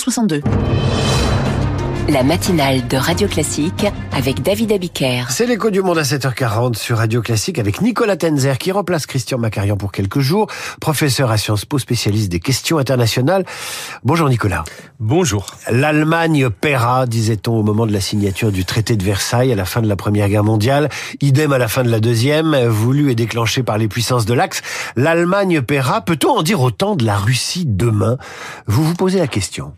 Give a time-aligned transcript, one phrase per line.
[0.00, 0.42] 62.
[2.08, 5.26] La matinale de Radio Classique avec David Abiker.
[5.30, 9.38] C'est l'écho du monde à 7h40 sur Radio Classique avec Nicolas Tenzer qui remplace Christian
[9.38, 10.48] Macarian pour quelques jours,
[10.80, 13.44] professeur à Sciences Po, spécialiste des questions internationales.
[14.02, 14.64] Bonjour Nicolas.
[14.98, 15.46] Bonjour.
[15.70, 19.80] L'Allemagne paiera, disait-on au moment de la signature du traité de Versailles à la fin
[19.80, 20.88] de la Première Guerre mondiale,
[21.20, 24.62] idem à la fin de la Deuxième, voulu et déclenché par les puissances de l'Axe.
[24.96, 28.16] L'Allemagne paiera, peut-on en dire autant de la Russie demain?
[28.66, 29.74] Vous vous posez la question.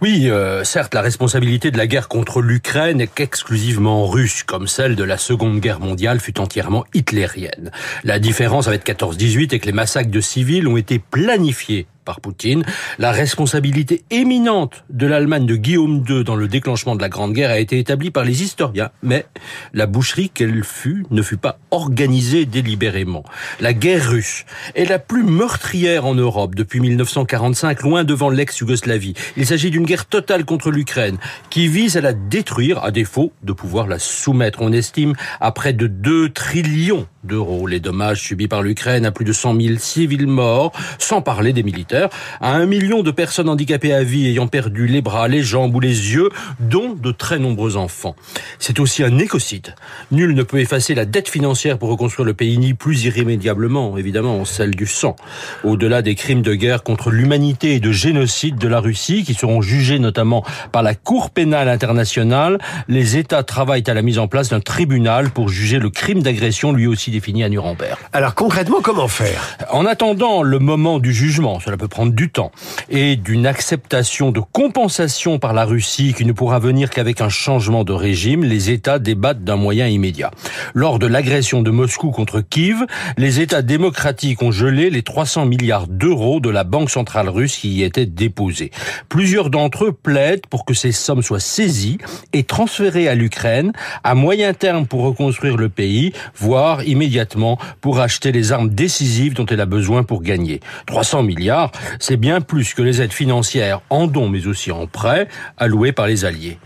[0.00, 4.96] Oui, euh, certes, la responsabilité de la guerre contre l'Ukraine n'est qu'exclusivement russe, comme celle
[4.96, 7.70] de la Seconde Guerre mondiale fut entièrement hitlérienne.
[8.04, 12.64] La différence avec 14-18 est que les massacres de civils ont été planifiés par Poutine.
[12.98, 17.50] La responsabilité éminente de l'Allemagne de Guillaume II dans le déclenchement de la Grande Guerre
[17.50, 19.26] a été établie par les historiens, mais
[19.72, 23.24] la boucherie qu'elle fut ne fut pas organisée délibérément.
[23.60, 24.44] La guerre russe
[24.74, 29.14] est la plus meurtrière en Europe depuis 1945, loin devant l'ex-Yougoslavie.
[29.36, 31.18] Il s'agit d'une guerre totale contre l'Ukraine
[31.50, 34.62] qui vise à la détruire à défaut de pouvoir la soumettre.
[34.62, 39.24] On estime à près de 2 trillions d'euros les dommages subis par l'Ukraine à plus
[39.24, 43.92] de 100 000 civils morts, sans parler des militaires à un million de personnes handicapées
[43.92, 47.76] à vie ayant perdu les bras, les jambes ou les yeux, dont de très nombreux
[47.76, 48.16] enfants.
[48.58, 49.74] C'est aussi un écocide.
[50.10, 54.44] Nul ne peut effacer la dette financière pour reconstruire le pays, ni plus irrémédiablement, évidemment,
[54.44, 55.16] celle du sang.
[55.64, 59.62] Au-delà des crimes de guerre contre l'humanité et de génocide de la Russie, qui seront
[59.62, 64.50] jugés notamment par la Cour pénale internationale, les États travaillent à la mise en place
[64.50, 67.96] d'un tribunal pour juger le crime d'agression lui aussi défini à Nuremberg.
[68.12, 69.56] Alors concrètement, comment faire?
[69.70, 72.52] En attendant le moment du jugement, cela peut prendre du temps,
[72.90, 77.84] et d'une acceptation de compensation par la Russie qui ne pourra venir qu'avec un changement
[77.84, 80.30] de régime, les États débattent d'un moyen immédiat.
[80.74, 82.84] Lors de l'agression de Moscou contre Kiev,
[83.16, 87.70] les États démocratiques ont gelé les 300 milliards d'euros de la Banque centrale russe qui
[87.70, 88.70] y étaient déposés.
[89.08, 91.96] Plusieurs d'entre eux plaident pour que ces sommes soient saisies
[92.34, 93.72] et transférées à l'Ukraine
[94.04, 99.46] à moyen terme pour reconstruire le pays, voire immédiatement pour acheter les armes décisives dont
[99.46, 100.60] elle a besoin pour gagner.
[100.86, 105.28] 300 milliards, c'est bien plus que les aides financières en dons mais aussi en prêts
[105.56, 106.58] allouées par les alliés.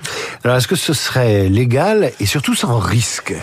[0.44, 3.34] Alors est-ce que ce serait légal et surtout sans risque?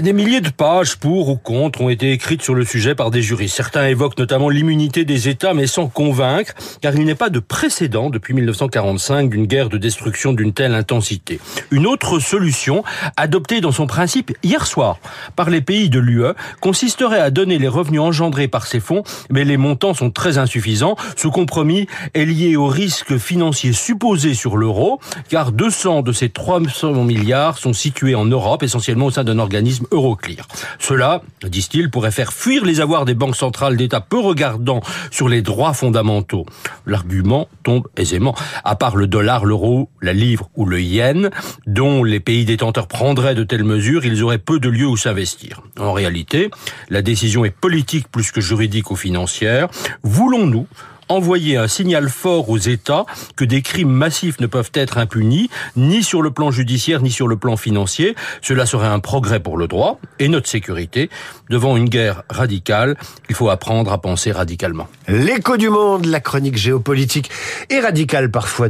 [0.00, 3.22] Des milliers de pages pour ou contre ont été écrites sur le sujet par des
[3.22, 3.56] juristes.
[3.56, 8.10] Certains évoquent notamment l'immunité des États mais sans convaincre car il n'est pas de précédent
[8.10, 11.40] depuis 1945 d'une guerre de destruction d'une telle intensité.
[11.70, 12.84] Une autre solution,
[13.16, 14.98] adoptée dans son principe hier soir
[15.36, 19.44] par les pays de l'UE, consisterait à donner les revenus engendrés par ces fonds mais
[19.44, 25.00] les montants sont très insuffisants ce compromis est lié au risque financier supposé sur l'euro,
[25.28, 29.69] car 200 de ces 300 milliards sont situés en Europe, essentiellement au sein d'un organisme
[29.90, 30.46] Euroclear.
[30.78, 35.42] Cela, disent-ils, pourrait faire fuir les avoirs des banques centrales d'État peu regardant sur les
[35.42, 36.46] droits fondamentaux.
[36.86, 38.34] L'argument tombe aisément.
[38.64, 41.30] À part le dollar, l'euro, la livre ou le yen,
[41.66, 45.62] dont les pays détenteurs prendraient de telles mesures, ils auraient peu de lieux où s'investir.
[45.78, 46.50] En réalité,
[46.88, 49.68] la décision est politique plus que juridique ou financière.
[50.02, 50.66] Voulons-nous
[51.10, 53.04] envoyer un signal fort aux États
[53.36, 57.28] que des crimes massifs ne peuvent être impunis, ni sur le plan judiciaire, ni sur
[57.28, 58.14] le plan financier.
[58.40, 61.10] Cela serait un progrès pour le droit et notre sécurité.
[61.50, 62.96] Devant une guerre radicale,
[63.28, 64.88] il faut apprendre à penser radicalement.
[65.08, 67.30] L'écho du monde, la chronique géopolitique
[67.68, 68.68] et radicale parfois